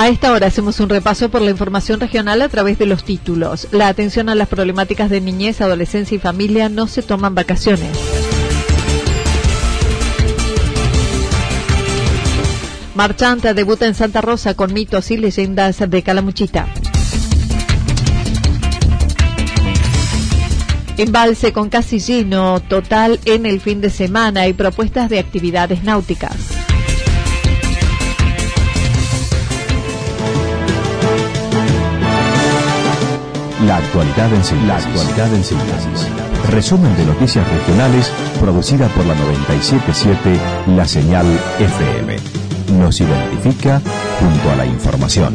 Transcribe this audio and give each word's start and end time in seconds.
A 0.00 0.08
esta 0.08 0.32
hora 0.32 0.46
hacemos 0.46 0.80
un 0.80 0.88
repaso 0.88 1.28
por 1.28 1.42
la 1.42 1.50
información 1.50 2.00
regional 2.00 2.40
a 2.40 2.48
través 2.48 2.78
de 2.78 2.86
los 2.86 3.04
títulos. 3.04 3.68
La 3.70 3.88
atención 3.88 4.30
a 4.30 4.34
las 4.34 4.48
problemáticas 4.48 5.10
de 5.10 5.20
niñez, 5.20 5.60
adolescencia 5.60 6.16
y 6.16 6.18
familia 6.18 6.70
no 6.70 6.86
se 6.86 7.02
toman 7.02 7.34
vacaciones. 7.34 7.90
Marchanta 12.94 13.52
debuta 13.52 13.84
en 13.84 13.94
Santa 13.94 14.22
Rosa 14.22 14.54
con 14.54 14.72
mitos 14.72 15.10
y 15.10 15.18
leyendas 15.18 15.78
de 15.86 16.02
Calamuchita. 16.02 16.66
Embalse 20.96 21.52
con 21.52 21.68
casi 21.68 21.98
lleno 21.98 22.60
total 22.60 23.20
en 23.26 23.44
el 23.44 23.60
fin 23.60 23.82
de 23.82 23.90
semana 23.90 24.48
y 24.48 24.54
propuestas 24.54 25.10
de 25.10 25.18
actividades 25.18 25.84
náuticas. 25.84 26.36
La 33.70 33.76
actualidad 33.76 34.34
en 34.34 34.42
síntesis. 34.42 34.66
La 34.66 34.76
actualidad 34.78 35.32
en 35.32 35.44
síntesis. 35.44 36.08
Resumen 36.50 36.96
de 36.96 37.06
noticias 37.06 37.48
regionales 37.48 38.10
producida 38.40 38.88
por 38.88 39.06
la 39.06 39.14
977 39.14 40.40
La 40.74 40.88
Señal 40.88 41.24
FM. 41.60 42.16
Nos 42.80 43.00
identifica 43.00 43.80
junto 44.18 44.50
a 44.50 44.56
la 44.56 44.66
información. 44.66 45.34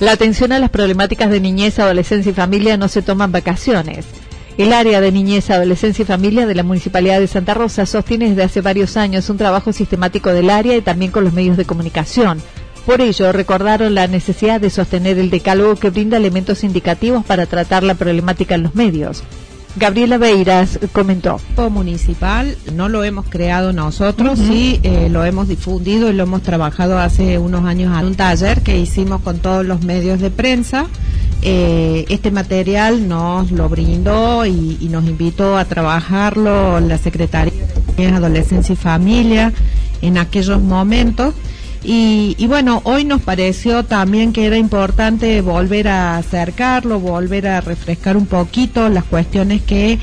La 0.00 0.12
atención 0.12 0.52
a 0.52 0.58
las 0.58 0.68
problemáticas 0.68 1.30
de 1.30 1.40
niñez, 1.40 1.78
adolescencia 1.78 2.28
y 2.28 2.34
familia 2.34 2.76
no 2.76 2.88
se 2.88 3.00
toman 3.00 3.32
vacaciones. 3.32 4.19
El 4.60 4.74
área 4.74 5.00
de 5.00 5.10
niñez, 5.10 5.48
adolescencia 5.48 6.02
y 6.02 6.06
familia 6.06 6.44
de 6.44 6.54
la 6.54 6.62
Municipalidad 6.62 7.18
de 7.18 7.26
Santa 7.26 7.54
Rosa 7.54 7.86
sostiene 7.86 8.28
desde 8.28 8.42
hace 8.42 8.60
varios 8.60 8.98
años 8.98 9.30
un 9.30 9.38
trabajo 9.38 9.72
sistemático 9.72 10.34
del 10.34 10.50
área 10.50 10.76
y 10.76 10.82
también 10.82 11.10
con 11.10 11.24
los 11.24 11.32
medios 11.32 11.56
de 11.56 11.64
comunicación. 11.64 12.42
Por 12.84 13.00
ello, 13.00 13.32
recordaron 13.32 13.94
la 13.94 14.06
necesidad 14.06 14.60
de 14.60 14.68
sostener 14.68 15.18
el 15.18 15.30
decálogo 15.30 15.76
que 15.76 15.88
brinda 15.88 16.18
elementos 16.18 16.62
indicativos 16.62 17.24
para 17.24 17.46
tratar 17.46 17.82
la 17.82 17.94
problemática 17.94 18.54
en 18.54 18.64
los 18.64 18.74
medios. 18.74 19.22
Gabriela 19.76 20.18
Beiras 20.18 20.78
comentó. 20.92 21.40
Municipal 21.70 22.54
no 22.74 22.90
lo 22.90 23.02
hemos 23.02 23.24
creado 23.30 23.72
nosotros, 23.72 24.38
sí 24.38 24.78
eh, 24.82 25.08
lo 25.10 25.24
hemos 25.24 25.48
difundido 25.48 26.10
y 26.10 26.12
lo 26.12 26.24
hemos 26.24 26.42
trabajado 26.42 26.98
hace 26.98 27.38
unos 27.38 27.64
años 27.64 27.98
en 27.98 28.08
un 28.08 28.14
taller 28.14 28.60
que 28.60 28.78
hicimos 28.78 29.22
con 29.22 29.38
todos 29.38 29.64
los 29.64 29.82
medios 29.84 30.20
de 30.20 30.30
prensa 30.30 30.86
eh, 31.42 32.04
este 32.08 32.30
material 32.30 33.08
nos 33.08 33.50
lo 33.50 33.68
brindó 33.68 34.46
y, 34.46 34.88
nos 34.90 35.04
invitó 35.04 35.56
a 35.56 35.64
trabajarlo 35.64 36.80
la 36.80 36.98
Secretaría 36.98 37.52
de 37.96 38.06
Adolescencia 38.06 38.72
y 38.72 38.76
Familia 38.76 39.52
en 40.02 40.18
aquellos 40.18 40.60
momentos. 40.60 41.34
Y, 41.82 42.34
y, 42.38 42.46
bueno, 42.46 42.82
hoy 42.84 43.04
nos 43.04 43.22
pareció 43.22 43.84
también 43.84 44.32
que 44.32 44.46
era 44.46 44.58
importante 44.58 45.40
volver 45.40 45.88
a 45.88 46.18
acercarlo, 46.18 47.00
volver 47.00 47.46
a 47.46 47.60
refrescar 47.60 48.16
un 48.16 48.26
poquito 48.26 48.88
las 48.88 49.04
cuestiones 49.04 49.62
que 49.62 49.98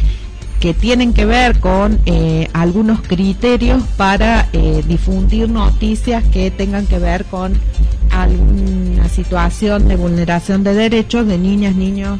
que 0.59 0.73
tienen 0.73 1.13
que 1.13 1.25
ver 1.25 1.59
con 1.59 1.99
eh, 2.05 2.49
algunos 2.53 3.01
criterios 3.01 3.83
para 3.95 4.49
eh, 4.53 4.83
difundir 4.87 5.49
noticias 5.49 6.23
que 6.25 6.49
tengan 6.51 6.87
que 6.87 6.99
ver 6.99 7.25
con 7.25 7.53
alguna 8.23 9.09
situación 9.09 9.87
de 9.87 9.95
vulneración 9.95 10.63
de 10.63 10.73
derechos 10.73 11.27
de 11.27 11.37
niñas, 11.37 11.75
niños 11.75 12.19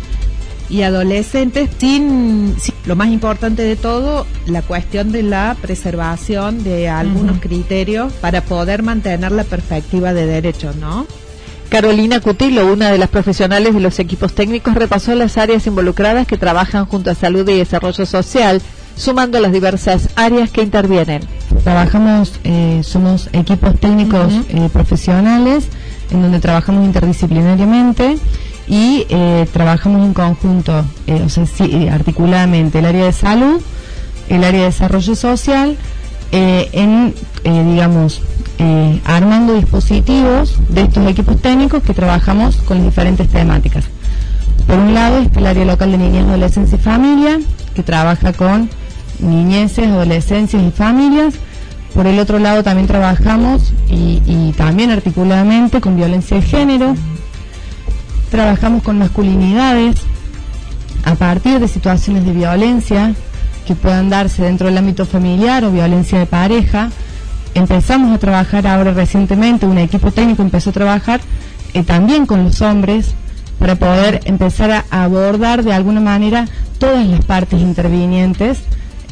y 0.69 0.81
adolescentes, 0.81 1.69
sin, 1.77 2.55
lo 2.85 2.95
más 2.95 3.09
importante 3.09 3.61
de 3.61 3.75
todo, 3.75 4.25
la 4.47 4.61
cuestión 4.61 5.11
de 5.11 5.23
la 5.23 5.55
preservación 5.61 6.63
de 6.63 6.89
algunos 6.89 7.39
criterios 7.39 8.11
para 8.13 8.41
poder 8.41 8.83
mantener 8.83 9.31
la 9.31 9.43
perspectiva 9.43 10.13
de 10.13 10.25
derechos, 10.25 10.75
¿no? 10.75 11.07
Carolina 11.69 12.21
Cutilo, 12.21 12.71
una 12.71 12.91
de 12.91 12.97
las 12.97 13.09
profesionales 13.09 13.73
de 13.73 13.81
los 13.81 13.99
equipos 13.99 14.33
técnicos, 14.33 14.73
repasó 14.73 15.13
las 15.15 15.37
áreas 15.37 15.67
involucradas 15.67 16.25
que 16.25 16.37
trabajan 16.37 16.85
junto 16.85 17.11
a 17.11 17.15
Salud 17.15 17.47
y 17.49 17.57
Desarrollo 17.57 18.05
Social, 18.05 18.61
sumando 18.95 19.39
las 19.39 19.51
diversas 19.51 20.09
áreas 20.15 20.49
que 20.49 20.61
intervienen. 20.61 21.21
Trabajamos, 21.63 22.39
eh, 22.45 22.81
somos 22.83 23.29
equipos 23.33 23.77
técnicos 23.79 24.33
eh, 24.49 24.69
profesionales, 24.71 25.67
en 26.11 26.21
donde 26.21 26.39
trabajamos 26.39 26.85
interdisciplinariamente 26.85 28.17
y 28.67 29.05
eh, 29.09 29.47
trabajamos 29.53 30.05
en 30.05 30.13
conjunto, 30.13 30.85
o 31.07 31.29
sea, 31.29 31.45
articuladamente 31.91 32.79
el 32.79 32.85
área 32.85 33.05
de 33.05 33.13
salud, 33.13 33.61
el 34.29 34.43
área 34.43 34.61
de 34.61 34.65
desarrollo 34.67 35.15
social, 35.15 35.77
en, 36.31 37.13
digamos, 37.43 38.21
eh, 38.59 38.99
armando 39.05 39.53
dispositivos 39.53 40.57
de 40.69 40.81
estos 40.81 41.07
equipos 41.07 41.39
técnicos 41.39 41.83
que 41.83 41.93
trabajamos 41.93 42.55
con 42.57 42.83
diferentes 42.83 43.27
temáticas. 43.29 43.85
Por 44.65 44.79
un 44.79 44.95
lado 44.95 45.19
está 45.19 45.39
el 45.39 45.45
área 45.45 45.65
local 45.65 45.91
de 45.91 45.99
niñez, 45.99 46.25
adolescencia 46.25 46.75
y 46.75 46.81
familia, 46.81 47.39
que 47.75 47.83
trabaja 47.83 48.33
con 48.33 48.67
niñeces, 49.19 49.87
adolescencias 49.87 50.63
y 50.63 50.71
familias. 50.71 51.35
Por 51.97 52.05
el 52.05 52.19
otro 52.19 52.37
lado 52.37 52.61
también 52.61 52.85
trabajamos 52.85 53.73
y, 53.89 54.53
también 54.55 54.91
articuladamente 54.91 55.81
con 55.81 55.95
violencia 55.95 56.37
de 56.37 56.43
género. 56.43 56.95
Trabajamos 58.29 58.83
con 58.83 58.99
masculinidades 58.99 59.95
a 61.05 61.15
partir 61.15 61.59
de 61.59 61.67
situaciones 61.67 62.23
de 62.23 62.33
violencia 62.33 63.15
que 63.65 63.73
puedan 63.73 64.11
darse 64.11 64.43
dentro 64.43 64.67
del 64.67 64.77
ámbito 64.77 65.07
familiar 65.07 65.63
o 65.63 65.71
violencia 65.71 66.19
de 66.19 66.27
pareja 66.27 66.91
empezamos 67.55 68.13
a 68.13 68.19
trabajar 68.19 68.67
ahora 68.67 68.93
recientemente, 68.93 69.65
un 69.65 69.79
equipo 69.79 70.11
técnico 70.11 70.43
empezó 70.43 70.69
a 70.69 70.73
trabajar 70.73 71.19
eh, 71.73 71.81
también 71.81 72.27
con 72.27 72.43
los 72.43 72.61
hombres 72.61 73.15
para 73.57 73.73
poder 73.73 74.19
empezar 74.25 74.69
a 74.69 75.03
abordar 75.03 75.63
de 75.63 75.73
alguna 75.73 75.99
manera 75.99 76.45
todas 76.77 77.07
las 77.07 77.25
partes 77.25 77.59
intervinientes 77.59 78.59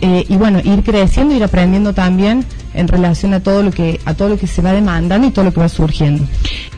eh, 0.06 0.24
y 0.30 0.36
bueno, 0.36 0.60
ir 0.64 0.84
creciendo, 0.84 1.34
ir 1.34 1.44
aprendiendo 1.44 1.92
también 1.94 2.46
en 2.76 2.88
relación 2.88 3.34
a 3.34 3.40
todo 3.40 3.64
lo 3.64 3.72
que 3.72 4.00
a 4.06 4.14
todo 4.14 4.30
lo 4.30 4.38
que 4.38 4.46
se 4.46 4.62
va 4.62 4.72
demandando 4.72 5.28
y 5.28 5.32
todo 5.32 5.46
lo 5.46 5.52
que 5.52 5.62
va 5.62 5.68
surgiendo. 5.68 6.24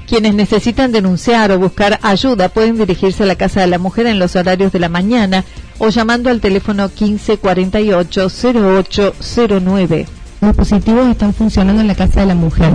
Quienes 0.08 0.34
necesitan 0.34 0.94
denunciar 0.94 1.52
o 1.52 1.60
buscar 1.60 2.00
ayuda 2.04 2.48
pueden 2.48 2.78
dirigirse 2.78 3.24
a 3.24 3.26
la 3.26 3.36
Casa 3.36 3.60
de 3.60 3.68
la 3.68 3.80
Mujer 3.80 4.08
en 4.08 4.18
los 4.18 4.38
horarios 4.38 4.72
de 4.72 4.80
la 4.80 4.88
mañana 4.88 5.44
o 5.78 5.90
llamando 5.90 6.30
al 6.30 6.40
teléfono 6.40 6.84
1548 6.84 8.28
0809 8.30 10.06
los 10.40 10.56
positivos 10.56 11.10
están 11.10 11.34
funcionando 11.34 11.82
en 11.82 11.88
la 11.90 11.96
Casa 11.96 12.22
de 12.22 12.28
la 12.28 12.36
Mujer. 12.36 12.72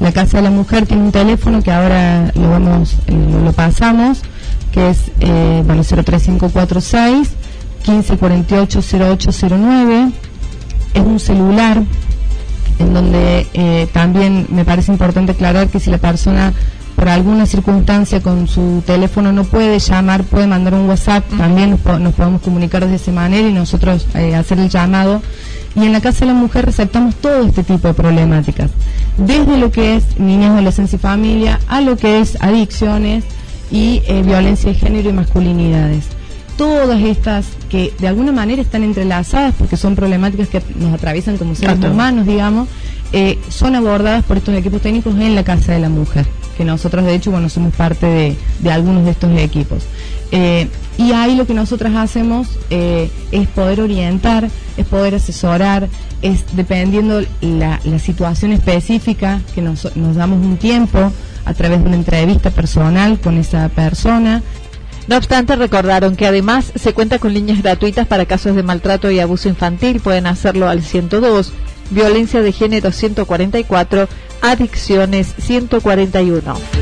La 0.00 0.12
Casa 0.12 0.36
de 0.36 0.42
la 0.42 0.50
Mujer 0.50 0.84
tiene 0.84 1.04
un 1.04 1.12
teléfono 1.12 1.62
que 1.62 1.72
ahora 1.72 2.30
lo 2.34 2.50
vamos, 2.50 2.96
eh, 3.06 3.16
lo 3.42 3.52
pasamos, 3.52 4.20
que 4.70 4.90
es 4.90 4.98
eh, 5.20 5.62
bueno 5.64 5.82
03546 5.82 7.45
1548 7.86 8.80
0809. 8.80 10.10
Es 10.94 11.02
un 11.02 11.20
celular 11.20 11.82
en 12.78 12.94
donde 12.94 13.46
eh, 13.54 13.88
también 13.92 14.46
me 14.50 14.64
parece 14.64 14.92
importante 14.92 15.32
aclarar 15.32 15.68
que 15.68 15.80
si 15.80 15.90
la 15.90 15.98
persona 15.98 16.52
por 16.96 17.10
alguna 17.10 17.44
circunstancia 17.44 18.22
con 18.22 18.48
su 18.48 18.82
teléfono 18.84 19.30
no 19.30 19.44
puede 19.44 19.78
llamar, 19.78 20.24
puede 20.24 20.46
mandar 20.46 20.74
un 20.74 20.88
WhatsApp, 20.88 21.24
también 21.36 21.70
nos, 21.70 21.80
podemos 22.14 22.40
comunicar 22.40 22.86
de 22.88 22.96
esa 22.96 23.12
manera 23.12 23.46
y 23.46 23.52
nosotros 23.52 24.06
eh, 24.14 24.34
hacer 24.34 24.58
el 24.58 24.70
llamado. 24.70 25.20
Y 25.74 25.84
en 25.84 25.92
la 25.92 26.00
Casa 26.00 26.20
de 26.20 26.32
la 26.32 26.38
Mujer 26.38 26.64
receptamos 26.64 27.14
todo 27.16 27.46
este 27.46 27.62
tipo 27.62 27.86
de 27.86 27.92
problemáticas, 27.92 28.70
desde 29.18 29.58
lo 29.58 29.70
que 29.70 29.96
es 29.96 30.18
niñas, 30.18 30.52
adolescencia 30.52 30.96
y 30.96 30.98
familia, 30.98 31.60
a 31.68 31.82
lo 31.82 31.98
que 31.98 32.20
es 32.20 32.38
adicciones 32.40 33.24
y 33.70 34.02
eh, 34.06 34.22
violencia 34.24 34.70
de 34.72 34.78
género 34.78 35.10
y 35.10 35.12
masculinidades. 35.12 36.15
Todas 36.56 37.02
estas 37.02 37.46
que 37.68 37.92
de 37.98 38.08
alguna 38.08 38.32
manera 38.32 38.62
están 38.62 38.82
entrelazadas 38.82 39.54
porque 39.58 39.76
son 39.76 39.94
problemáticas 39.94 40.48
que 40.48 40.62
nos 40.76 40.94
atraviesan 40.94 41.36
como 41.36 41.54
seres 41.54 41.78
humanos, 41.84 42.26
digamos, 42.26 42.68
eh, 43.12 43.38
son 43.48 43.74
abordadas 43.74 44.24
por 44.24 44.38
estos 44.38 44.54
equipos 44.54 44.80
técnicos 44.80 45.14
en 45.16 45.34
la 45.34 45.44
Casa 45.44 45.72
de 45.72 45.80
la 45.80 45.88
Mujer 45.88 46.26
que 46.56 46.64
nosotros 46.64 47.04
de 47.04 47.14
hecho 47.14 47.30
bueno 47.30 47.48
somos 47.48 47.74
parte 47.74 48.36
de, 48.60 48.70
algunos 48.70 49.04
de 49.04 49.10
estos 49.10 49.36
equipos. 49.38 49.84
Eh, 50.32 50.68
y 50.98 51.12
ahí 51.12 51.36
lo 51.36 51.46
que 51.46 51.54
nosotras 51.54 51.94
hacemos 51.94 52.48
eh, 52.70 53.10
es 53.30 53.46
poder 53.48 53.80
orientar, 53.80 54.48
es 54.76 54.86
poder 54.86 55.14
asesorar, 55.14 55.88
es 56.22 56.44
dependiendo 56.56 57.22
la, 57.42 57.80
la 57.84 57.98
situación 57.98 58.52
específica, 58.52 59.40
que 59.54 59.60
nos, 59.60 59.94
nos 59.94 60.16
damos 60.16 60.44
un 60.44 60.56
tiempo 60.56 61.12
a 61.44 61.54
través 61.54 61.80
de 61.80 61.86
una 61.86 61.96
entrevista 61.96 62.50
personal 62.50 63.20
con 63.20 63.36
esa 63.36 63.68
persona, 63.68 64.42
no 65.08 65.16
obstante, 65.16 65.54
recordaron 65.54 66.16
que 66.16 66.26
además 66.26 66.72
se 66.74 66.92
cuenta 66.92 67.18
con 67.18 67.32
líneas 67.32 67.62
gratuitas 67.62 68.06
para 68.06 68.26
casos 68.26 68.56
de 68.56 68.62
maltrato 68.62 69.10
y 69.10 69.20
abuso 69.20 69.48
infantil. 69.48 70.00
Pueden 70.00 70.26
hacerlo 70.26 70.68
al 70.68 70.82
102, 70.82 71.52
violencia 71.90 72.42
de 72.42 72.52
género 72.52 72.90
144 72.90 74.08
Adicciones 74.42 75.34
141. 75.38 76.75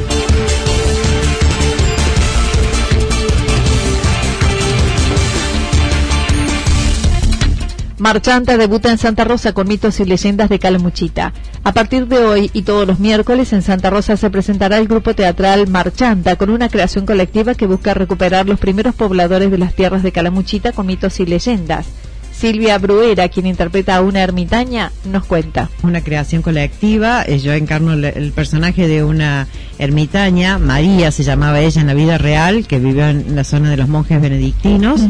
Marchanta 7.98 8.56
debuta 8.56 8.90
en 8.90 8.98
Santa 8.98 9.22
Rosa 9.22 9.52
con 9.52 9.68
mitos 9.68 10.00
y 10.00 10.04
leyendas 10.04 10.48
de 10.48 10.58
Calamuchita. 10.58 11.32
A 11.62 11.72
partir 11.72 12.08
de 12.08 12.18
hoy 12.18 12.50
y 12.52 12.62
todos 12.62 12.88
los 12.88 12.98
miércoles 12.98 13.52
en 13.52 13.62
Santa 13.62 13.88
Rosa 13.88 14.16
se 14.16 14.30
presentará 14.30 14.78
el 14.78 14.88
grupo 14.88 15.14
teatral 15.14 15.68
Marchanta 15.68 16.34
con 16.34 16.50
una 16.50 16.68
creación 16.68 17.06
colectiva 17.06 17.54
que 17.54 17.68
busca 17.68 17.94
recuperar 17.94 18.46
los 18.46 18.58
primeros 18.58 18.96
pobladores 18.96 19.48
de 19.52 19.58
las 19.58 19.74
tierras 19.74 20.02
de 20.02 20.10
Calamuchita 20.10 20.72
con 20.72 20.86
mitos 20.86 21.20
y 21.20 21.26
leyendas. 21.26 21.86
Silvia 22.36 22.78
Bruera, 22.78 23.28
quien 23.28 23.46
interpreta 23.46 23.96
a 23.96 24.00
una 24.00 24.20
ermitaña, 24.22 24.92
nos 25.04 25.24
cuenta. 25.24 25.70
Una 25.82 26.02
creación 26.02 26.42
colectiva, 26.42 27.24
eh, 27.26 27.38
yo 27.38 27.52
encarno 27.52 27.92
el, 27.92 28.32
personaje 28.32 28.88
de 28.88 29.04
una 29.04 29.46
ermitaña, 29.78 30.58
María 30.58 31.10
se 31.10 31.22
llamaba 31.22 31.60
ella 31.60 31.80
en 31.80 31.86
la 31.86 31.94
vida 31.94 32.18
real, 32.18 32.66
que 32.66 32.78
vivió 32.78 33.08
en 33.08 33.36
la 33.36 33.44
zona 33.44 33.70
de 33.70 33.76
los 33.76 33.88
monjes 33.88 34.20
benedictinos. 34.20 35.00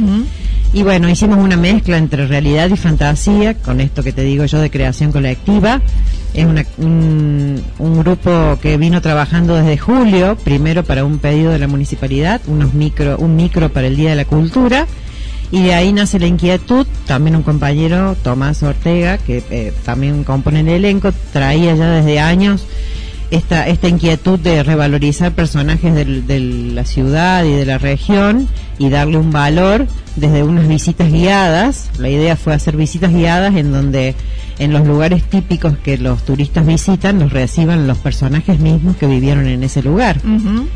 Y 0.75 0.83
bueno, 0.83 1.09
hicimos 1.09 1.39
una 1.39 1.57
mezcla 1.57 1.99
entre 1.99 2.27
realidad 2.27 2.69
y 2.69 2.77
fantasía, 2.77 3.55
con 3.55 3.81
esto 3.81 4.03
que 4.03 4.13
te 4.13 4.23
digo 4.23 4.45
yo 4.45 4.61
de 4.61 4.71
creación 4.71 5.13
colectiva. 5.13 5.81
Es 6.35 6.45
un, 6.45 7.63
un, 7.79 7.99
grupo 8.01 8.59
que 8.61 8.77
vino 8.77 9.01
trabajando 9.01 9.55
desde 9.55 9.79
julio, 9.79 10.37
primero 10.43 10.83
para 10.83 11.05
un 11.05 11.19
pedido 11.19 11.53
de 11.53 11.61
la 11.61 11.69
municipalidad, 11.69 12.41
unos 12.49 12.75
micro, 12.75 13.17
un 13.19 13.37
micro 13.37 13.73
para 13.73 13.87
el 13.87 13.95
Día 13.95 14.11
de 14.11 14.17
la 14.17 14.25
Cultura, 14.25 14.89
y 15.55 15.63
de 15.63 15.73
ahí 15.73 15.93
nace 15.93 16.19
la 16.19 16.27
inquietud, 16.27 16.85
también 17.07 17.37
un 17.37 17.45
compañero, 17.45 18.17
Tomás 18.25 18.61
Ortega, 18.65 19.19
que 19.19 19.41
eh, 19.51 19.73
también 19.85 20.25
compone 20.25 20.59
el 20.61 20.69
elenco, 20.69 21.13
traía 21.33 21.77
ya 21.77 21.93
desde 21.93 22.19
años 22.19 22.67
esta, 23.31 23.69
esta 23.69 23.87
inquietud 23.87 24.37
de 24.37 24.65
revalorizar 24.65 25.31
personajes 25.31 25.95
de 25.95 26.41
la 26.41 26.85
ciudad 26.85 27.45
y 27.45 27.53
de 27.53 27.67
la 27.67 27.79
región 27.79 28.49
y 28.79 28.89
darle 28.89 29.19
un 29.19 29.31
valor 29.31 29.87
desde 30.17 30.43
unas 30.43 30.69
visitas 30.69 31.11
guiadas. 31.11 31.91
La 31.99 32.09
idea 32.09 32.37
fue 32.37 32.55
hacer 32.55 32.77
visitas 32.77 33.13
guiadas 33.13 33.55
en 33.57 33.73
donde 33.73 34.15
en 34.59 34.73
los 34.73 34.87
lugares 34.87 35.25
típicos 35.25 35.77
que 35.79 35.99
los 35.99 36.25
turistas 36.25 36.67
visitan 36.67 37.19
los 37.19 37.33
reciban 37.33 37.87
los 37.87 37.99
personajes 37.99 38.61
mismos 38.61 38.97
que 38.97 39.07
vivieron 39.07 39.47
en 39.47 39.65
ese 39.65 39.83
lugar. 39.83 40.21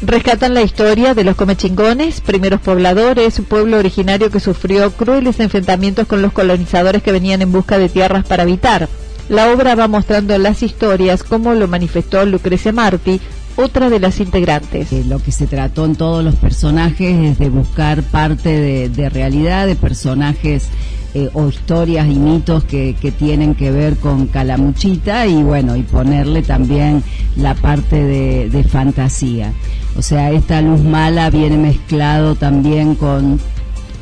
Rescatan 0.02 0.54
la 0.54 0.62
historia 0.62 1.14
de 1.14 1.24
los 1.24 1.36
comechingones, 1.36 2.20
primeros 2.20 2.60
pobladores, 2.60 3.38
un 3.38 3.44
pueblo 3.44 3.78
originario 3.78 4.30
que 4.30 4.40
sufrió 4.40 4.90
crueles 4.92 5.38
enfrentamientos 5.40 6.06
con 6.06 6.22
los 6.22 6.32
colonizadores 6.32 7.02
que 7.02 7.12
venían 7.12 7.42
en 7.42 7.52
busca 7.52 7.78
de 7.78 7.88
tierras 7.88 8.24
para 8.24 8.42
habitar. 8.42 8.88
La 9.28 9.52
obra 9.52 9.74
va 9.74 9.88
mostrando 9.88 10.36
las 10.38 10.62
historias 10.62 11.22
como 11.22 11.52
lo 11.52 11.68
manifestó 11.68 12.24
Lucrecia 12.24 12.72
Marti, 12.72 13.20
otra 13.58 13.90
de 13.90 13.98
las 13.98 14.20
integrantes. 14.20 14.92
Eh, 14.92 15.04
lo 15.04 15.18
que 15.18 15.32
se 15.32 15.46
trató 15.46 15.84
en 15.84 15.96
todos 15.96 16.24
los 16.24 16.36
personajes 16.36 17.32
es 17.32 17.38
de 17.38 17.50
buscar 17.50 18.02
parte 18.04 18.88
de, 18.88 19.08
realidad, 19.10 19.66
de 19.66 19.74
personajes 19.74 20.68
eh, 21.14 21.28
o 21.32 21.48
historias 21.48 22.06
y 22.06 22.14
mitos 22.14 22.62
que, 22.62 22.94
tienen 23.18 23.56
que 23.56 23.72
ver 23.72 23.96
con 23.96 24.28
Calamuchita 24.28 25.26
y 25.26 25.42
bueno, 25.42 25.74
y 25.74 25.82
ponerle 25.82 26.42
también 26.42 27.02
la 27.36 27.54
parte 27.54 28.04
de, 28.04 28.64
fantasía. 28.64 29.52
O 29.96 30.02
sea, 30.02 30.30
esta 30.30 30.62
luz 30.62 30.80
mala 30.80 31.28
viene 31.28 31.58
mezclado 31.58 32.36
también 32.36 32.94
con, 32.94 33.40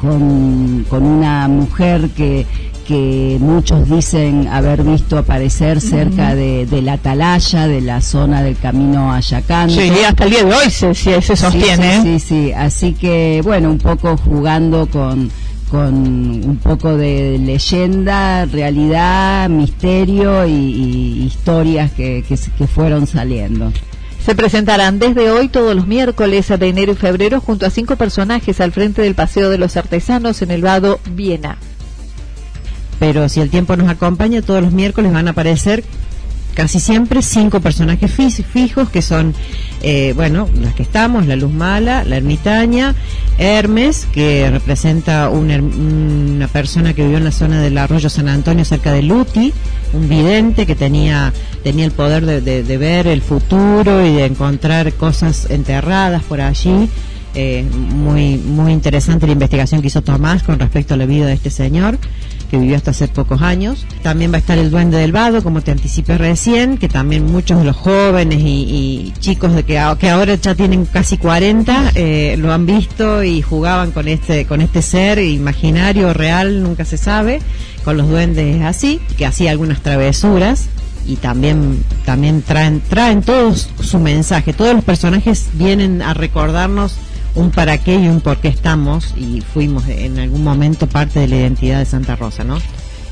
con 0.03 1.03
una 1.03 1.49
mujer 1.49 2.11
que 2.11 2.45
que 2.87 3.37
muchos 3.41 3.89
dicen 3.89 4.49
haber 4.49 4.83
visto 4.83 5.19
aparecer 5.19 5.81
cerca 5.81 6.35
de, 6.35 6.67
la 6.83 6.95
atalaya, 6.95 7.67
de 7.67 7.81
la 7.81 8.01
zona 8.01 8.43
del 8.43 8.57
camino 8.57 9.13
a 9.13 9.17
Ayacanto. 9.17 9.75
Sí, 9.75 9.91
hasta 10.07 10.25
el 10.25 10.31
día 10.31 10.45
de 10.45 10.55
hoy 10.55 10.71
se, 10.71 10.95
se 10.95 11.37
sostiene. 11.37 12.03
Sí, 12.03 12.19
sí, 12.19 12.27
sí, 12.29 12.53
así 12.53 12.93
que 12.93 13.41
bueno, 13.43 13.71
un 13.71 13.79
poco 13.79 14.17
jugando 14.17 14.87
con, 14.87 15.31
con 15.71 15.95
un 15.95 16.61
poco 16.63 16.97
de 16.97 17.39
leyenda, 17.39 18.45
realidad, 18.45 19.49
misterio 19.49 20.47
y, 20.47 21.25
historias 21.27 21.91
que, 21.93 22.25
que, 22.29 22.39
que 22.57 22.67
fueron 22.67 23.07
saliendo. 23.07 23.73
Se 24.25 24.35
presentarán 24.35 24.99
desde 24.99 25.31
hoy 25.31 25.49
todos 25.49 25.75
los 25.75 25.87
miércoles 25.87 26.49
de 26.49 26.69
enero 26.69 26.93
y 26.93 26.97
febrero 26.97 27.41
junto 27.41 27.67
a 27.67 27.71
cinco 27.71 27.97
personajes 27.97 28.61
al 28.61 28.73
frente 28.73 29.03
del 29.03 29.15
Paseo 29.15 29.51
de 29.51 29.59
los 29.59 29.77
Artesanos 29.77 30.43
en 30.43 30.51
el 30.51 30.63
Vado 30.63 31.01
Viena 31.11 31.59
pero 32.99 33.29
si 33.29 33.41
el 33.41 33.51
tiempo 33.51 33.77
nos 33.77 33.89
acompaña, 33.89 34.43
todos 34.43 34.63
los 34.63 34.73
miércoles 34.73 35.13
van 35.13 35.29
a 35.29 35.33
aparecer 35.33 35.85
casi 36.57 36.81
siempre 36.81 37.21
cinco 37.21 37.61
personajes 37.61 38.11
fijos 38.11 38.89
que 38.89 39.03
son, 39.03 39.35
eh, 39.83 40.15
bueno, 40.17 40.49
las 40.59 40.75
que 40.75 40.83
estamos, 40.83 41.27
la 41.27 41.37
Luz 41.37 41.53
Mala, 41.53 42.03
la 42.03 42.17
Ermitaña, 42.17 42.95
Hermes, 43.39 44.09
que 44.11 44.49
representa 44.51 45.29
una, 45.29 46.49
persona 46.49 46.95
que 46.95 47.03
vivió 47.03 47.19
en 47.19 47.25
la 47.25 47.33
zona 47.33 47.61
del 47.61 47.77
arroyo 47.77 48.09
San 48.09 48.29
Antonio 48.29 48.65
cerca 48.65 48.91
de 48.91 49.03
Luti, 49.03 49.53
un 49.93 50.09
vidente 50.09 50.67
que 50.67 50.75
tenía, 50.75 51.35
tenía 51.63 51.85
el 51.85 51.93
poder 51.93 52.25
de, 52.25 52.79
ver 52.79 53.07
el 53.07 53.21
futuro 53.21 54.05
y 54.05 54.15
de 54.15 54.25
encontrar 54.25 54.95
cosas 54.95 55.51
enterradas 55.51 56.23
por 56.23 56.41
allí. 56.41 56.89
Eh, 57.39 57.63
muy, 57.71 58.39
muy 58.39 58.73
interesante 58.73 59.27
la 59.27 59.35
investigación 59.35 59.83
que 59.83 59.89
hizo 59.89 60.01
Tomás 60.01 60.43
con 60.43 60.59
respecto 60.59 60.95
a 60.95 60.97
la 60.97 61.05
vida 61.05 61.27
de 61.27 61.35
este 61.35 61.51
señor 61.51 61.99
que 62.51 62.59
vivió 62.59 62.77
hasta 62.77 62.93
hace 62.93 63.09
pocos 63.09 63.43
años. 63.43 63.87
También 64.03 64.33
va 64.33 64.37
a 64.37 64.39
estar 64.39 64.57
el 64.57 64.71
Duende 64.71 64.97
del 64.97 65.13
Vado, 65.13 65.43
como 65.43 65.61
te 65.61 65.71
anticipé 65.71 66.17
recién, 66.17 66.79
que 66.79 66.89
también 66.89 67.31
muchos 67.31 67.59
de 67.59 67.65
los 67.65 67.77
jóvenes 67.77 68.39
y, 68.41 69.13
chicos 69.19 69.53
de 69.53 69.65
que, 69.65 69.75
que, 69.99 70.09
ahora 70.09 70.35
ya 70.37 70.55
tienen 70.55 70.87
casi 70.87 71.19
40 71.19 71.93
eh, 71.95 72.37
lo 72.39 72.53
han 72.53 72.65
visto 72.65 73.23
y 73.23 73.43
jugaban 73.43 73.91
con 73.91 74.09
este, 74.09 74.47
con 74.47 74.63
este 74.63 74.81
ser 74.81 75.19
imaginario, 75.19 76.15
real, 76.15 76.63
nunca 76.63 76.85
se 76.85 76.97
sabe, 76.97 77.41
con 77.85 77.99
los 77.99 78.09
duendes 78.09 78.63
así, 78.63 78.99
que 79.19 79.27
hacía 79.27 79.51
algunas 79.51 79.83
travesuras 79.83 80.69
y 81.07 81.17
también 81.17 81.85
también 82.05 82.43
traen 82.43 82.81
traen 82.81 83.23
todos 83.23 83.69
su 83.81 84.01
mensaje 84.01 84.53
todos 84.53 84.75
los 84.75 84.83
personajes 84.83 85.47
vienen 85.53 86.03
a 86.03 86.15
recordarnos 86.15 86.97
un 87.37 87.51
para 87.51 87.79
qué 87.79 87.95
y 87.95 88.09
un 88.09 88.21
por 88.21 88.39
qué 88.39 88.49
estamos 88.49 89.15
y 89.17 89.41
fuimos 89.41 89.87
en 89.89 90.19
algún 90.19 90.43
momento 90.43 90.87
parte 90.87 91.21
de 91.21 91.29
la 91.29 91.37
identidad 91.37 91.79
de 91.79 91.85
Santa 91.85 92.17
Rosa, 92.17 92.43
¿no? 92.43 92.59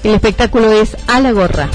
El 0.03 0.15
espectáculo 0.15 0.73
es 0.73 0.97
a 1.07 1.21
la 1.21 1.33
gorra. 1.33 1.69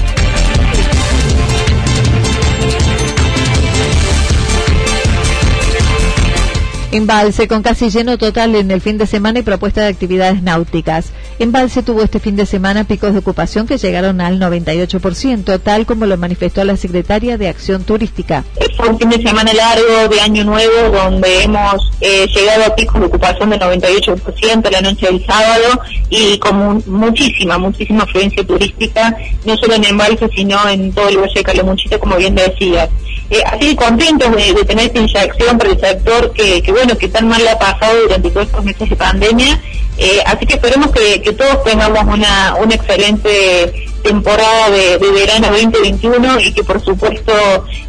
Embalse 6.92 7.46
con 7.46 7.62
casi 7.62 7.88
lleno 7.88 8.18
total 8.18 8.56
en 8.56 8.72
el 8.72 8.80
fin 8.80 8.98
de 8.98 9.06
semana 9.06 9.38
y 9.38 9.42
propuesta 9.42 9.82
de 9.82 9.86
actividades 9.86 10.42
náuticas. 10.42 11.12
Embalse 11.38 11.84
tuvo 11.84 12.02
este 12.02 12.18
fin 12.18 12.34
de 12.34 12.46
semana 12.46 12.82
picos 12.82 13.12
de 13.12 13.20
ocupación 13.20 13.68
que 13.68 13.78
llegaron 13.78 14.20
al 14.20 14.40
98%, 14.40 15.60
tal 15.62 15.86
como 15.86 16.06
lo 16.06 16.16
manifestó 16.16 16.64
la 16.64 16.76
secretaria 16.76 17.38
de 17.38 17.48
Acción 17.48 17.84
Turística. 17.84 18.44
Un 18.88 18.98
fin 18.98 19.10
de 19.10 19.20
semana 19.20 19.52
largo 19.52 20.08
de 20.08 20.20
Año 20.20 20.42
Nuevo 20.44 20.90
donde 20.90 21.42
hemos 21.42 21.92
eh, 22.00 22.26
llegado 22.34 22.64
a 22.64 22.74
picos 22.74 22.98
de 23.00 23.08
ocupación 23.08 23.50
del 23.50 23.60
98% 23.60 24.70
la 24.70 24.80
noche 24.80 25.06
del 25.06 25.24
sábado 25.26 25.80
y 26.08 26.38
con 26.38 26.82
muchísima, 26.86 27.58
muchísima 27.58 28.04
afluencia 28.04 28.44
turística, 28.46 29.14
no 29.44 29.56
solo 29.58 29.74
en 29.74 29.84
Embalse 29.84 30.28
sino 30.34 30.66
en 30.68 30.92
todo 30.92 31.08
el 31.08 31.18
Valle 31.18 31.34
de 31.34 31.42
Calamuchita, 31.42 31.98
como 31.98 32.16
bien 32.16 32.34
decías. 32.34 32.88
Eh, 33.28 33.42
así 33.46 33.76
contentos 33.76 34.34
de, 34.34 34.64
tener 34.64 34.86
esta 34.86 34.98
inyección 34.98 35.58
para 35.58 35.70
el 35.70 35.78
sector 35.78 36.32
que, 36.32 36.62
bueno, 36.68 36.96
que 36.96 37.08
tan 37.08 37.28
mal 37.28 37.46
ha 37.46 37.58
pasado 37.58 38.00
durante 38.02 38.30
todos 38.30 38.46
estos 38.46 38.64
meses 38.64 38.88
de 38.88 38.96
pandemia. 38.96 39.60
Eh, 39.98 40.22
así 40.24 40.46
que 40.46 40.54
esperemos 40.54 40.90
que, 40.90 41.32
todos 41.32 41.62
tengamos 41.64 42.02
una, 42.04 42.56
una 42.58 42.74
excelente 42.74 43.89
temporada 44.02 44.70
de, 44.70 44.98
verano 44.98 45.48
2021 45.50 46.40
y 46.40 46.52
que 46.52 46.64
por 46.64 46.80
supuesto 46.80 47.32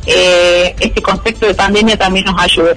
eh, 0.06 0.76
este 0.80 1.02
concepto 1.02 1.48
de 1.48 1.54
pandemia 1.54 1.98
también 1.98 2.26
nos 2.26 2.42
ayude. 2.42 2.76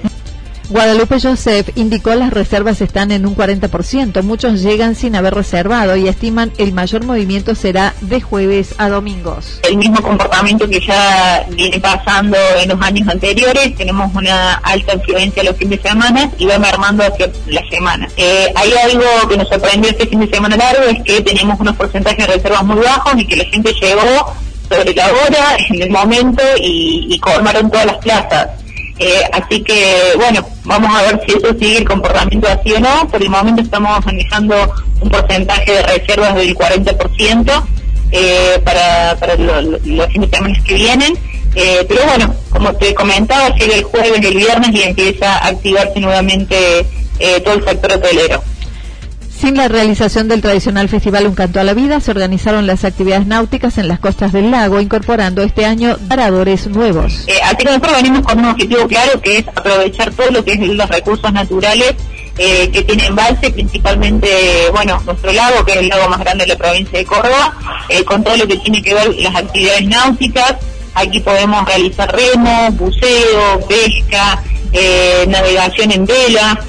Guadalupe 0.67 1.19
Joseph 1.21 1.69
indicó 1.75 2.15
las 2.15 2.31
reservas 2.31 2.81
están 2.81 3.11
en 3.11 3.27
un 3.27 3.35
40%. 3.35 4.23
Muchos 4.23 4.63
llegan 4.63 4.95
sin 4.95 5.15
haber 5.15 5.35
reservado 5.35 5.95
y 5.95 6.07
estiman 6.07 6.51
el 6.57 6.73
mayor 6.73 7.05
movimiento 7.05 7.53
será 7.53 7.93
de 8.01 8.19
jueves 8.19 8.73
a 8.79 8.89
domingos. 8.89 9.59
El 9.61 9.77
mismo 9.77 10.01
comportamiento 10.01 10.67
que 10.67 10.79
ya 10.79 11.45
viene 11.51 11.79
pasando 11.79 12.35
en 12.59 12.69
los 12.69 12.81
años 12.81 13.07
anteriores. 13.07 13.75
Tenemos 13.75 14.13
una 14.15 14.55
alta 14.55 14.95
influencia 14.95 15.43
los 15.43 15.55
fines 15.55 15.83
de 15.83 15.89
semana 15.89 16.31
y 16.39 16.45
va 16.47 16.57
mermando 16.57 17.03
hacia 17.03 17.29
la 17.45 17.61
semana. 17.69 18.09
Eh, 18.17 18.51
hay 18.55 18.73
algo 18.73 19.05
que 19.29 19.37
nos 19.37 19.47
sorprendió 19.47 19.91
este 19.91 20.07
fin 20.07 20.19
de 20.19 20.29
semana 20.29 20.57
largo, 20.57 20.83
es 20.83 21.03
que 21.03 21.21
tenemos 21.21 21.59
unos 21.59 21.75
porcentajes 21.75 22.25
de 22.25 22.33
reservas 22.33 22.63
muy 22.63 22.77
bajos 22.77 23.13
y 23.17 23.27
que 23.27 23.35
la 23.35 23.45
gente 23.45 23.71
llegó 23.73 24.33
sobre 24.67 24.95
la 24.95 25.11
hora, 25.11 25.57
en 25.69 25.81
el 25.83 25.91
momento 25.91 26.43
y, 26.57 27.05
y 27.07 27.19
colmaron 27.19 27.69
todas 27.69 27.85
las 27.85 27.97
plazas. 27.97 28.47
Eh, 28.97 29.29
así 29.31 29.61
que, 29.61 30.13
bueno, 30.17 30.45
vamos 30.65 30.95
a 30.95 31.03
ver 31.03 31.21
si 31.25 31.37
eso 31.37 31.49
sigue 31.59 31.77
el 31.77 31.87
comportamiento 31.87 32.47
así 32.47 32.73
o 32.73 32.79
no. 32.79 33.07
Por 33.07 33.21
el 33.21 33.29
momento 33.29 33.61
estamos 33.61 34.05
manejando 34.05 34.55
un 35.01 35.09
porcentaje 35.09 35.71
de 35.71 35.83
reservas 35.83 36.35
del 36.35 36.55
40% 36.55 37.63
eh, 38.11 38.61
para, 38.63 39.35
los 39.35 40.07
fines 40.11 40.63
que 40.63 40.73
vienen. 40.73 41.17
Eh, 41.55 41.85
pero 41.87 42.03
bueno, 42.05 42.35
como 42.49 42.73
te 42.73 42.93
comentaba, 42.93 43.49
llega 43.55 43.75
el 43.75 43.83
jueves 43.83 44.19
y 44.21 44.25
el 44.25 44.35
viernes 44.35 44.69
y 44.73 44.83
empieza 44.83 45.37
a 45.37 45.47
activarse 45.47 45.99
nuevamente 45.99 46.85
eh, 47.19 47.41
todo 47.41 47.55
el 47.55 47.65
sector 47.65 47.93
hotelero. 47.93 48.43
Sin 49.45 49.57
la 49.57 49.67
realización 49.67 50.27
del 50.27 50.41
tradicional 50.41 50.89
festival 50.89 51.27
Un 51.27 51.35
Canto 51.35 51.59
a 51.59 51.63
la 51.63 51.75
Vida, 51.75 51.99
se 51.99 52.09
organizaron 52.09 52.65
las 52.65 52.83
actividades 52.83 53.27
náuticas 53.27 53.77
en 53.77 53.87
las 53.87 53.99
costas 53.99 54.33
del 54.33 54.49
lago, 54.49 54.81
incorporando 54.81 55.43
este 55.43 55.67
año 55.67 55.97
paradores 56.09 56.65
nuevos. 56.65 57.27
Eh, 57.27 57.33
así 57.43 57.57
que 57.57 57.65
nosotros 57.65 57.93
venimos 57.93 58.21
con 58.23 58.39
un 58.39 58.45
objetivo 58.45 58.87
claro, 58.87 59.21
que 59.21 59.37
es 59.37 59.47
aprovechar 59.47 60.11
todo 60.15 60.31
lo 60.31 60.43
que 60.43 60.53
es 60.53 60.59
los 60.61 60.89
recursos 60.89 61.31
naturales 61.31 61.93
eh, 62.39 62.71
que 62.71 62.81
tiene 62.81 63.05
embalse, 63.05 63.51
principalmente, 63.51 64.27
bueno, 64.71 64.99
nuestro 65.05 65.31
lago, 65.31 65.63
que 65.63 65.73
es 65.73 65.77
el 65.77 65.89
lago 65.89 66.09
más 66.09 66.21
grande 66.21 66.45
de 66.45 66.53
la 66.53 66.57
provincia 66.57 66.97
de 66.97 67.05
Córdoba, 67.05 67.53
eh, 67.89 68.03
con 68.03 68.23
todo 68.23 68.37
lo 68.37 68.47
que 68.47 68.57
tiene 68.57 68.81
que 68.81 68.95
ver 68.95 69.13
las 69.19 69.35
actividades 69.35 69.85
náuticas. 69.85 70.55
Aquí 70.95 71.19
podemos 71.19 71.63
realizar 71.67 72.11
remo, 72.11 72.71
buceo, 72.71 73.59
pesca, 73.67 74.41
eh, 74.73 75.23
navegación 75.27 75.91
en 75.91 76.07
vela, 76.07 76.59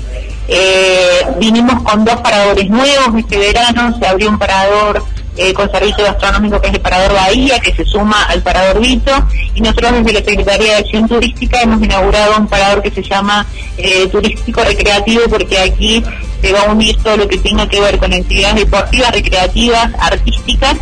eh, 0.49 1.27
vinimos 1.39 1.83
con 1.83 2.05
dos 2.05 2.17
paradores 2.17 2.69
nuevos 2.69 3.09
este 3.17 3.39
verano, 3.39 3.97
se 3.99 4.07
abrió 4.07 4.31
un 4.31 4.39
parador 4.39 5.03
eh, 5.37 5.53
con 5.53 5.71
servicio 5.71 6.05
gastronómico 6.05 6.61
que 6.61 6.69
es 6.69 6.75
el 6.75 6.81
Parador 6.81 7.13
Bahía, 7.13 7.59
que 7.59 7.75
se 7.75 7.85
suma 7.85 8.25
al 8.25 8.43
Parador 8.43 8.81
Vito, 8.81 9.13
y 9.55 9.61
nosotros 9.61 9.93
desde 9.93 10.13
la 10.13 10.25
Secretaría 10.25 10.73
de 10.73 10.77
Acción 10.77 11.09
Turística 11.09 11.61
hemos 11.61 11.83
inaugurado 11.83 12.37
un 12.39 12.47
parador 12.47 12.83
que 12.83 12.91
se 12.91 13.03
llama 13.03 13.45
eh, 13.77 14.09
Turístico 14.09 14.63
Recreativo, 14.65 15.25
porque 15.29 15.59
aquí 15.59 16.03
se 16.41 16.53
va 16.53 16.61
a 16.63 16.73
unir 16.73 16.97
todo 17.03 17.17
lo 17.17 17.29
que 17.29 17.39
tenga 17.39 17.69
que 17.69 17.81
ver 17.81 17.99
con 17.99 18.13
actividades 18.15 18.57
deportivas, 18.57 19.11
recreativas, 19.13 19.91
artísticas, 19.99 20.77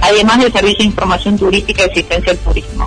además 0.00 0.38
del 0.38 0.52
servicio 0.52 0.78
de 0.78 0.84
información 0.84 1.38
turística 1.38 1.82
y 1.82 1.90
asistencia 1.90 2.32
al 2.32 2.38
turismo. 2.38 2.86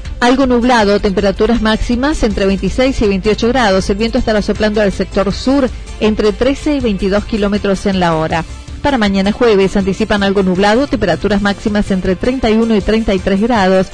algo 0.21 0.45
nublado, 0.45 0.99
temperaturas 0.99 1.61
máximas 1.63 2.21
entre 2.21 2.45
26 2.45 3.01
y 3.01 3.07
28 3.07 3.47
grados. 3.49 3.89
El 3.89 3.97
viento 3.97 4.19
estará 4.19 4.41
soplando 4.43 4.79
al 4.79 4.91
sector 4.91 5.33
sur 5.33 5.67
entre 5.99 6.31
13 6.31 6.75
y 6.75 6.79
22 6.79 7.25
kilómetros 7.25 7.87
en 7.87 7.99
la 7.99 8.15
hora. 8.15 8.45
Para 8.83 8.99
mañana 8.99 9.31
jueves 9.31 9.75
anticipan 9.75 10.21
algo 10.21 10.43
nublado, 10.43 10.85
temperaturas 10.85 11.41
máximas 11.41 11.89
entre 11.89 12.15
31 12.15 12.75
y 12.75 12.81
33 12.81 13.41
grados, 13.41 13.87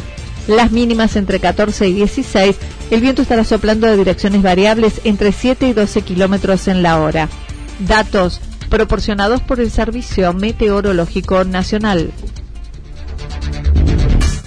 las 0.47 0.71
mínimas 0.71 1.15
entre 1.15 1.39
14 1.39 1.87
y 1.87 1.93
16. 1.93 2.57
El 2.91 3.01
viento 3.01 3.21
estará 3.21 3.45
soplando 3.45 3.87
de 3.87 3.95
direcciones 3.95 4.41
variables 4.41 4.99
entre 5.05 5.31
7 5.31 5.69
y 5.69 5.73
12 5.73 6.01
kilómetros 6.01 6.67
en 6.67 6.83
la 6.83 6.99
hora. 6.99 7.29
Datos 7.79 8.41
proporcionados 8.69 9.41
por 9.41 9.61
el 9.61 9.71
Servicio 9.71 10.33
Meteorológico 10.33 11.45
Nacional. 11.45 12.11